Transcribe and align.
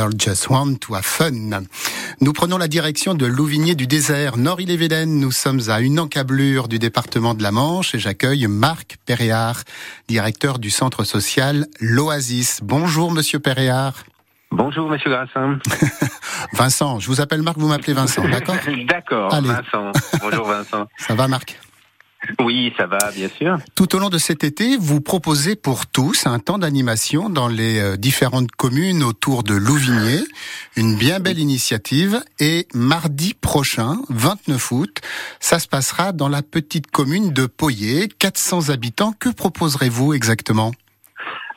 Girl 0.00 0.12
Just 0.18 0.48
Want 0.48 0.76
to 0.76 0.94
Have 0.94 1.04
Fun. 1.04 1.64
Nous 2.22 2.32
prenons 2.32 2.56
la 2.56 2.68
direction 2.68 3.12
de 3.12 3.26
Louvigné 3.26 3.74
du 3.74 3.86
désert, 3.86 4.38
Nord-Île-et-Vilaine. 4.38 5.20
Nous 5.20 5.30
sommes 5.30 5.60
à 5.68 5.80
une 5.80 6.00
encablure 6.00 6.68
du 6.68 6.78
département 6.78 7.34
de 7.34 7.42
la 7.42 7.50
Manche 7.50 7.94
et 7.94 7.98
j'accueille 7.98 8.46
Marc 8.46 8.96
Perréard, 9.04 9.60
directeur 10.08 10.58
du 10.58 10.70
centre 10.70 11.04
social 11.04 11.66
L'Oasis. 11.80 12.60
Bonjour, 12.62 13.12
monsieur 13.12 13.40
Perréard. 13.40 13.92
Bonjour, 14.50 14.88
monsieur 14.88 15.10
Grassin. 15.10 15.58
Vincent, 16.54 16.98
je 16.98 17.06
vous 17.06 17.20
appelle 17.20 17.42
Marc, 17.42 17.58
vous 17.58 17.68
m'appelez 17.68 17.92
Vincent, 17.92 18.26
d'accord? 18.26 18.56
D'accord, 18.86 19.30
Vincent. 19.42 19.92
Bonjour, 20.22 20.46
Vincent. 20.46 20.86
Ça 20.96 21.14
va, 21.14 21.28
Marc? 21.28 21.60
Oui, 22.38 22.72
ça 22.76 22.86
va, 22.86 22.98
bien 23.12 23.28
sûr. 23.28 23.58
Tout 23.74 23.94
au 23.94 23.98
long 23.98 24.10
de 24.10 24.18
cet 24.18 24.44
été, 24.44 24.76
vous 24.76 25.00
proposez 25.00 25.56
pour 25.56 25.86
tous 25.86 26.26
un 26.26 26.38
temps 26.38 26.58
d'animation 26.58 27.30
dans 27.30 27.48
les 27.48 27.78
euh, 27.78 27.96
différentes 27.96 28.50
communes 28.52 29.02
autour 29.02 29.42
de 29.42 29.54
Louvigné. 29.54 30.20
Une 30.76 30.96
bien 30.96 31.20
belle 31.20 31.38
initiative. 31.38 32.22
Et 32.38 32.68
mardi 32.74 33.34
prochain, 33.34 33.96
29 34.10 34.72
août, 34.72 35.00
ça 35.40 35.58
se 35.58 35.68
passera 35.68 36.12
dans 36.12 36.28
la 36.28 36.42
petite 36.42 36.90
commune 36.90 37.32
de 37.32 37.46
Poyer, 37.46 38.08
400 38.08 38.68
habitants. 38.68 39.12
Que 39.18 39.30
proposerez-vous 39.30 40.12
exactement? 40.12 40.72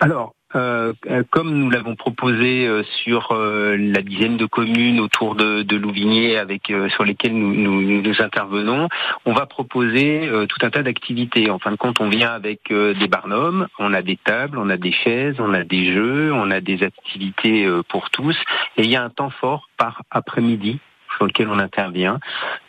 Alors, 0.00 0.34
euh, 0.56 0.92
euh, 1.08 1.22
comme 1.30 1.54
nous 1.54 1.70
l'avons 1.70 1.94
proposé 1.94 2.66
euh, 2.66 2.82
sur 3.02 3.32
la 3.32 4.02
dizaine 4.02 4.36
de 4.36 4.46
communes 4.46 5.00
autour 5.00 5.34
de, 5.34 5.76
Louvigné 5.80 6.36
avec 6.36 6.72
sur 6.90 7.04
lesquelles 7.04 7.34
nous, 7.34 7.54
nous, 7.54 8.02
nous, 8.02 8.22
intervenons, 8.22 8.88
on 9.24 9.32
va 9.32 9.46
proposer 9.46 10.28
tout 10.48 10.58
un 10.62 10.68
tas 10.68 10.82
d'activités. 10.82 11.48
En 11.48 11.58
fin 11.58 11.70
de 11.70 11.76
compte, 11.76 12.00
on 12.00 12.08
vient 12.08 12.32
avec 12.32 12.70
des 12.70 13.08
barnums, 13.08 13.66
on 13.78 13.94
a 13.94 14.02
des 14.02 14.16
tables, 14.16 14.58
on 14.58 14.68
a 14.68 14.76
des 14.76 14.92
chaises, 14.92 15.36
on 15.38 15.54
a 15.54 15.64
des 15.64 15.94
jeux, 15.94 16.32
on 16.34 16.50
a 16.50 16.60
des 16.60 16.82
activités 16.82 17.66
pour 17.88 18.10
tous, 18.10 18.36
et 18.76 18.82
il 18.82 18.90
y 18.90 18.96
a 18.96 19.02
un 19.02 19.08
temps 19.08 19.30
fort 19.30 19.70
par 19.78 20.02
après-midi 20.10 20.80
sur 21.20 21.26
lequel 21.26 21.48
on 21.48 21.58
intervient. 21.58 22.18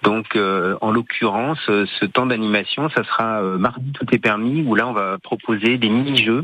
Donc, 0.03 0.35
euh, 0.35 0.75
en 0.81 0.91
l'occurrence, 0.91 1.59
euh, 1.69 1.85
ce 1.99 2.05
temps 2.05 2.25
d'animation, 2.25 2.89
ça 2.89 3.05
sera 3.05 3.41
euh, 3.41 3.57
mardi 3.57 3.93
tout 3.93 4.05
est 4.13 4.19
permis, 4.19 4.61
où 4.67 4.75
là, 4.75 4.87
on 4.87 4.91
va 4.91 5.17
proposer 5.19 5.77
des 5.77 5.87
mini-jeux, 5.87 6.43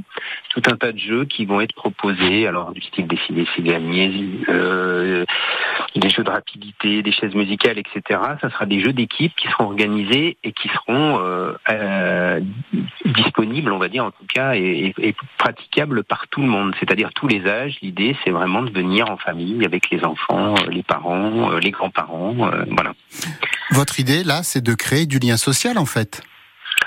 tout 0.50 0.62
un 0.72 0.78
tas 0.78 0.94
de 0.94 1.00
jeux 1.00 1.26
qui 1.26 1.46
vont 1.46 1.60
être 1.60 1.76
proposés, 1.76 2.48
alors 2.48 2.72
du 2.72 2.82
style 2.82 3.08
décidé, 3.08 3.46
c'est 3.56 3.64
euh, 3.68 5.26
des 5.98 6.10
jeux 6.10 6.24
de 6.24 6.30
rapidité, 6.30 7.02
des 7.02 7.12
chaises 7.12 7.36
musicales, 7.36 7.78
etc. 7.78 8.22
Ça 8.40 8.50
sera 8.52 8.66
des 8.66 8.80
jeux 8.80 8.94
d'équipe 8.94 9.36
qui 9.36 9.50
seront 9.50 9.66
organisés 9.66 10.38
et 10.46 10.54
qui 10.54 10.70
seront 10.70 11.20
disponibles, 13.06 13.72
on 13.72 13.78
va 13.80 13.90
dire 13.90 14.06
en 14.06 14.12
tout 14.12 14.26
cas, 14.34 14.54
et, 14.56 14.94
praticables 15.38 16.04
par 16.04 16.28
tout 16.30 16.42
le 16.42 16.48
monde, 16.48 16.74
c'est-à-dire 16.80 17.10
tous 17.14 17.28
les 17.28 17.46
âges. 17.48 17.78
L'idée, 17.82 18.16
c'est 18.24 18.32
vraiment 18.32 18.62
de 18.62 18.72
venir 18.72 19.10
en 19.10 19.18
famille 19.18 19.66
avec 19.66 19.90
les 19.90 20.04
enfants, 20.06 20.56
les 20.70 20.84
parents, 20.84 21.50
les 21.58 21.72
grands 21.72 21.90
Euh. 22.00 22.66
Votre 23.72 24.00
idée, 24.00 24.24
là, 24.24 24.44
c'est 24.44 24.62
de 24.62 24.74
créer 24.74 25.06
du 25.06 25.20
lien 25.20 25.38
social, 25.38 25.78
en 25.78 25.86
fait 25.86 26.22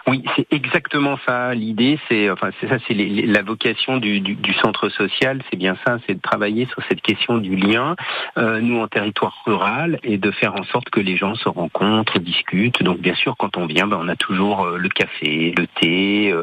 oui, 0.06 0.24
c'est 0.36 0.46
exactement 0.50 1.18
ça. 1.26 1.54
L'idée, 1.54 1.98
c'est 2.08 2.30
enfin 2.30 2.50
c'est 2.60 2.68
ça, 2.68 2.76
c'est 2.86 2.94
la 2.94 3.42
vocation 3.42 3.98
du, 3.98 4.20
du, 4.20 4.54
centre 4.54 4.88
social. 4.88 5.42
C'est 5.50 5.56
bien 5.56 5.76
ça, 5.86 5.98
c'est 6.06 6.14
de 6.14 6.20
travailler 6.20 6.66
sur 6.66 6.82
cette 6.88 7.02
question 7.02 7.38
du 7.38 7.56
lien, 7.56 7.96
euh, 8.38 8.60
nous 8.60 8.80
en 8.80 8.88
territoire 8.88 9.42
rural, 9.46 9.98
et 10.02 10.18
de 10.18 10.30
faire 10.30 10.54
en 10.54 10.64
sorte 10.64 10.90
que 10.90 11.00
les 11.00 11.16
gens 11.16 11.34
se 11.34 11.48
rencontrent, 11.48 12.18
discutent. 12.18 12.82
Donc 12.82 12.98
bien 13.00 13.14
sûr, 13.14 13.36
quand 13.36 13.56
on 13.56 13.66
vient, 13.66 13.86
ben, 13.86 13.98
on 14.00 14.08
a 14.08 14.16
toujours 14.16 14.64
euh, 14.64 14.78
le 14.78 14.88
café, 14.88 15.54
le 15.56 15.66
thé. 15.66 16.34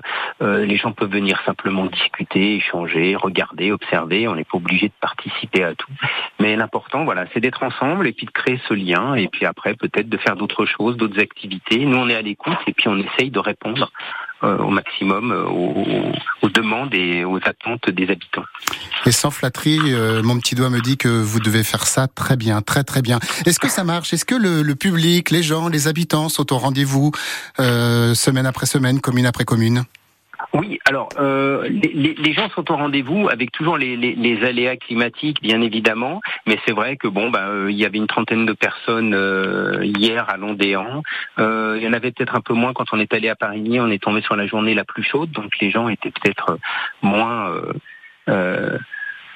Euh, 0.41 0.65
les 0.65 0.77
gens 0.77 0.91
peuvent 0.91 1.11
venir 1.11 1.41
simplement 1.45 1.85
discuter, 1.85 2.55
échanger, 2.55 3.15
regarder, 3.15 3.71
observer. 3.71 4.27
On 4.27 4.35
n'est 4.35 4.43
pas 4.43 4.57
obligé 4.57 4.87
de 4.87 4.93
participer 4.99 5.63
à 5.63 5.73
tout. 5.75 5.91
Mais 6.39 6.55
l'important, 6.55 7.05
voilà, 7.05 7.25
c'est 7.33 7.39
d'être 7.39 7.63
ensemble 7.63 8.07
et 8.07 8.13
puis 8.13 8.25
de 8.25 8.31
créer 8.31 8.59
ce 8.67 8.73
lien. 8.73 9.15
Et 9.15 9.27
puis 9.27 9.45
après, 9.45 9.73
peut-être 9.73 10.09
de 10.09 10.17
faire 10.17 10.35
d'autres 10.35 10.65
choses, 10.65 10.97
d'autres 10.97 11.19
activités. 11.19 11.85
Nous, 11.85 11.97
on 11.97 12.09
est 12.09 12.15
à 12.15 12.21
l'écoute 12.21 12.57
et 12.67 12.73
puis 12.73 12.87
on 12.87 12.97
essaye 12.97 13.31
de 13.31 13.39
répondre 13.47 13.91
euh, 14.43 14.57
au 14.59 14.69
maximum 14.69 15.31
euh, 15.31 15.45
aux, 16.43 16.49
demandes 16.49 16.93
et 16.93 17.25
aux 17.25 17.37
attentes 17.37 17.89
des 17.89 18.03
habitants. 18.03 18.45
Et 19.05 19.11
sans 19.11 19.31
flatterie, 19.31 19.79
euh, 19.85 20.21
mon 20.21 20.39
petit 20.39 20.53
doigt 20.53 20.69
me 20.69 20.79
dit 20.79 20.95
que 20.95 21.07
vous 21.07 21.39
devez 21.39 21.63
faire 21.63 21.87
ça 21.87 22.07
très 22.07 22.35
bien, 22.35 22.61
très 22.61 22.83
très 22.83 23.01
bien. 23.01 23.19
Est-ce 23.45 23.59
que 23.59 23.67
ça 23.67 23.83
marche? 23.83 24.13
Est-ce 24.13 24.25
que 24.25 24.35
le, 24.35 24.75
public, 24.75 25.31
les 25.31 25.41
gens, 25.41 25.69
les 25.69 25.87
habitants 25.87 26.29
sont 26.29 26.53
au 26.53 26.57
rendez-vous 26.57 27.11
semaine 27.57 28.45
après 28.45 28.67
semaine, 28.67 29.01
commune 29.01 29.25
après 29.25 29.45
commune? 29.45 29.83
Oui, 30.53 30.79
alors 30.85 31.09
euh, 31.19 31.67
les, 31.67 32.33
gens 32.33 32.49
sont 32.49 32.71
au 32.71 32.75
rendez-vous 32.75 33.27
avec 33.29 33.51
toujours 33.51 33.77
les, 33.77 34.43
aléas 34.43 34.77
climatiques, 34.77 35.41
bien 35.41 35.61
évidemment, 35.61 36.21
mais 36.45 36.57
c'est 36.65 36.73
vrai 36.73 36.95
que 36.95 37.07
bon, 37.07 37.29
bah, 37.29 37.47
euh, 37.47 37.71
il 37.71 37.77
y 37.77 37.85
avait 37.85 37.97
une 37.97 38.07
trentaine 38.07 38.45
de 38.45 38.53
personnes 38.53 39.13
euh, 39.15 39.83
hier 39.83 40.29
à 40.29 40.37
Londéan. 40.37 41.01
il 41.37 41.81
y 41.81 41.87
en 41.87 41.93
avait 41.93 42.11
peut-être 42.11 42.35
un 42.35 42.41
peu 42.41 42.53
moins 42.53 42.73
quand 42.73 42.85
on 42.91 42.99
est 42.99 43.13
allé 43.13 43.29
à 43.29 43.35
Paris. 43.35 43.79
On 43.79 43.89
est 43.89 44.01
tombé 44.01 44.21
sur 44.21 44.35
la 44.35 44.45
journée 44.45 44.73
la 44.75 44.85
plus 44.85 45.03
chaude, 45.03 45.31
donc 45.31 45.57
les 45.59 45.71
gens 45.71 45.89
étaient 45.89 46.11
peut-être 46.11 46.59
moins 47.01 47.51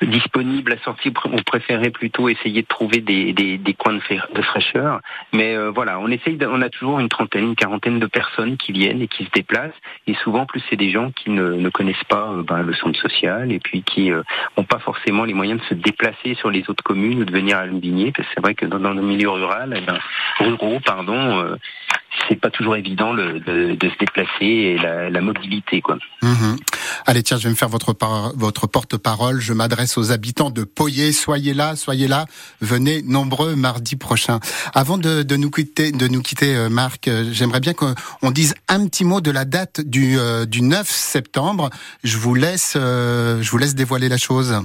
disponibles 0.06 0.74
à 0.74 0.78
sortir. 0.84 1.12
On 1.26 1.38
préférait 1.38 1.92
plutôt 1.92 2.30
essayer 2.30 2.62
de 2.62 2.68
trouver 2.68 3.00
des, 3.00 3.34
des, 3.34 3.74
coins 3.74 3.94
de, 3.94 4.42
fraîcheur. 4.42 5.00
Mais 5.34 5.56
euh, 5.56 5.72
voilà, 5.72 6.00
on 6.00 6.08
essaye, 6.08 6.38
on 6.42 6.62
a 6.62 6.70
toujours 6.70 7.00
une 7.00 7.10
trentaine, 7.10 7.50
une 7.50 7.56
quarantaine 7.56 8.00
de 8.00 8.06
personnes 8.06 8.58
qui 8.58 8.72
viennent 8.72 9.02
et 9.02 9.08
qui 9.08 9.26
se 9.26 9.30
déplacent. 9.32 9.80
Et 10.08 10.14
souvent, 10.16 10.46
plus 10.46 10.64
c'est 10.70 10.76
des 10.76 10.92
gens 10.92 11.12
qui 11.12 11.30
ne, 11.30 11.70
connaissent 11.70 12.04
pas 12.10 12.32
euh, 12.32 12.44
ben, 12.44 12.62
le 12.64 12.74
centre 12.74 13.00
social 13.00 13.52
et 13.52 13.60
puis 13.60 13.84
qui 13.84 14.10
n'ont 14.10 14.24
euh, 14.60 14.64
pas 14.64 14.80
forcément 14.80 15.24
les 15.24 15.34
moyens 15.34 15.62
de 15.62 15.66
se 15.66 15.74
déplacer 15.74 16.36
sur 16.36 16.50
les 16.50 16.70
autres 16.70 16.84
communes 16.84 17.22
ou 17.22 17.26
de 17.26 17.32
venir 17.32 17.58
à 17.58 17.66
Louvigné. 17.66 18.12
Parce 18.12 18.28
que 18.28 18.34
c'est 18.36 18.42
vrai 18.42 18.56
que 18.56 18.66
dans, 18.66 18.80
dans 18.80 18.94
le 18.94 19.02
milieu 19.02 19.30
rural, 19.30 19.74
eh 19.78 19.82
ben, 19.82 20.00
ruraux, 20.40 20.80
pardon, 20.86 21.58
c'est 22.32 22.40
pas 22.40 22.50
toujours 22.50 22.78
évident 22.78 23.12
le, 23.12 23.42
de, 23.42 23.76
de, 23.76 23.90
se 23.90 23.98
déplacer 24.00 24.46
et 24.46 24.78
la, 24.78 25.10
la 25.10 25.22
mobilité, 25.22 25.82
quoi. 25.82 25.98
Mmh. 26.22 26.56
Allez, 27.06 27.24
tiens, 27.24 27.38
je 27.38 27.44
vais 27.44 27.50
me 27.50 27.56
faire 27.56 27.68
votre, 27.68 27.94
votre 28.38 28.68
porte-parole. 28.68 29.42
Je 29.42 29.52
m'adresse 29.52 29.98
aux 29.98 30.14
habitants 30.14 30.50
de 30.50 30.64
Poyer. 30.64 31.12
Soyez 31.12 31.54
là, 31.54 31.76
soyez 31.76 32.08
là. 32.08 32.26
Venez 32.62 33.02
nombreux 33.02 33.56
mardi 33.56 33.98
prochain. 33.98 34.40
Avant 34.74 34.98
de, 34.98 35.24
de 35.24 35.36
nous 35.36 35.52
quitter, 35.52 35.92
de 35.92 36.08
nous 36.08 36.22
quitter, 36.22 36.56
euh, 36.56 36.70
Marc, 36.70 37.10
euh, 37.10 37.26
j'aimerais 37.34 37.60
bien 37.60 37.74
qu'on 37.74 38.32
dise 38.32 38.56
un 38.70 38.88
petit 38.88 39.04
mot 39.04 39.20
de 39.20 39.32
la 39.32 39.44
date 39.44 39.82
du, 39.82 40.18
euh, 40.18 40.46
du 40.46 40.62
9 40.62 40.88
septembre. 40.88 41.70
Je 42.06 42.18
vous 42.18 42.34
laisse, 42.34 42.78
je 42.78 43.50
vous 43.52 43.58
laisse 43.58 43.76
dévoiler 43.76 44.08
la 44.08 44.18
chose. 44.18 44.56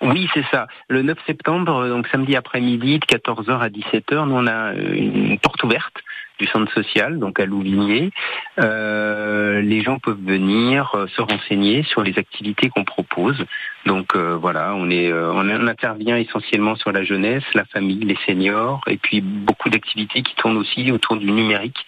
Oui, 0.00 0.28
c'est 0.32 0.44
ça. 0.50 0.68
Le 0.88 1.02
9 1.02 1.18
septembre, 1.26 1.88
donc 1.88 2.06
samedi 2.08 2.36
après-midi, 2.36 3.00
de 3.00 3.04
14h 3.04 3.58
à 3.58 3.68
17h, 3.68 4.26
nous 4.28 4.34
on 4.34 4.46
a 4.46 4.72
une 4.72 5.38
porte 5.38 5.62
ouverte 5.64 5.94
du 6.40 6.46
centre 6.46 6.72
social, 6.72 7.18
donc 7.18 7.38
à 7.38 7.46
Louvigné. 7.46 8.10
Euh, 8.58 9.60
les 9.60 9.82
gens 9.82 9.98
peuvent 9.98 10.24
venir 10.24 10.90
euh, 10.94 11.06
se 11.08 11.20
renseigner 11.20 11.82
sur 11.82 12.02
les 12.02 12.18
activités 12.18 12.70
qu'on 12.70 12.84
propose. 12.84 13.44
Donc 13.84 14.14
euh, 14.14 14.36
voilà, 14.40 14.74
on 14.74 14.90
est, 14.90 15.12
on 15.12 15.48
intervient 15.66 16.16
essentiellement 16.16 16.76
sur 16.76 16.92
la 16.92 17.04
jeunesse, 17.04 17.44
la 17.54 17.64
famille, 17.66 18.00
les 18.00 18.18
seniors, 18.26 18.80
et 18.86 18.96
puis 18.96 19.20
beaucoup 19.20 19.68
d'activités 19.68 20.22
qui 20.22 20.34
tournent 20.34 20.56
aussi 20.56 20.90
autour 20.92 21.16
du 21.16 21.30
numérique, 21.30 21.84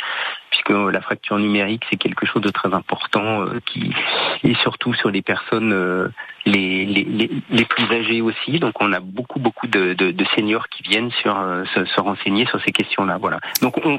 puisque 0.50 0.70
la 0.70 1.00
fracture 1.00 1.38
numérique 1.38 1.84
c'est 1.90 1.96
quelque 1.96 2.26
chose 2.26 2.42
de 2.42 2.50
très 2.50 2.72
important 2.72 3.44
qui 3.66 3.92
et 4.44 4.54
surtout 4.54 4.94
sur 4.94 5.10
les 5.10 5.22
personnes 5.22 6.10
les, 6.44 7.64
plus 7.68 7.84
âgés 7.94 8.20
aussi. 8.20 8.58
Donc 8.58 8.74
on 8.80 8.92
a 8.92 9.00
beaucoup 9.00 9.38
beaucoup 9.38 9.66
de, 9.66 9.96
seniors 10.36 10.68
qui 10.68 10.82
viennent 10.82 11.10
sur 11.10 11.34
se, 11.74 11.84
se, 11.84 12.00
renseigner 12.00 12.46
sur 12.46 12.60
ces 12.62 12.72
questions-là. 12.72 13.18
Voilà. 13.18 13.40
Donc 13.60 13.78
on, 13.84 13.98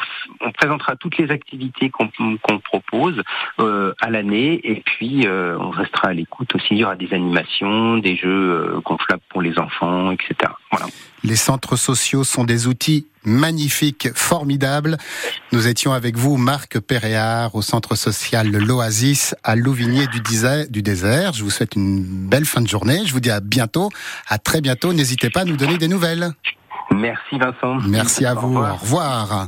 présentera 0.53 0.95
toutes 0.95 1.17
les 1.17 1.31
activités 1.31 1.89
qu'on 1.89 2.59
propose 2.59 3.21
euh, 3.59 3.93
à 4.01 4.09
l'année 4.09 4.59
et 4.63 4.81
puis 4.81 5.27
euh, 5.27 5.57
on 5.59 5.69
restera 5.69 6.09
à 6.09 6.13
l'écoute 6.13 6.53
aussi. 6.55 6.67
Il 6.71 6.77
y 6.77 6.83
aura 6.83 6.95
des 6.95 7.13
animations, 7.13 7.97
des 7.97 8.15
jeux 8.15 8.29
euh, 8.29 8.79
gonflables 8.81 9.21
pour 9.29 9.41
les 9.41 9.57
enfants, 9.59 10.11
etc. 10.11 10.51
Voilà. 10.71 10.87
Les 11.23 11.35
centres 11.35 11.75
sociaux 11.75 12.23
sont 12.23 12.43
des 12.43 12.67
outils 12.67 13.07
magnifiques, 13.25 14.09
formidables. 14.13 14.97
Nous 15.51 15.67
étions 15.67 15.93
avec 15.93 16.17
vous, 16.17 16.37
Marc 16.37 16.79
Perréard, 16.79 17.55
au 17.55 17.61
centre 17.61 17.95
social 17.95 18.51
L'Oasis 18.51 19.35
à 19.43 19.55
Louvigné 19.55 20.07
du 20.07 20.81
désert. 20.81 21.33
Je 21.33 21.43
vous 21.43 21.49
souhaite 21.49 21.75
une 21.75 22.03
belle 22.03 22.45
fin 22.45 22.61
de 22.61 22.67
journée. 22.67 23.03
Je 23.05 23.13
vous 23.13 23.21
dis 23.21 23.31
à 23.31 23.39
bientôt, 23.39 23.89
à 24.27 24.37
très 24.37 24.61
bientôt. 24.61 24.91
N'hésitez 24.91 25.29
pas 25.29 25.41
à 25.41 25.45
nous 25.45 25.57
donner 25.57 25.77
des 25.77 25.87
nouvelles. 25.87 26.31
Merci 26.91 27.37
Vincent. 27.39 27.77
Merci 27.87 28.25
à 28.25 28.33
vous. 28.33 28.57
Au 28.57 28.75
revoir. 28.75 29.47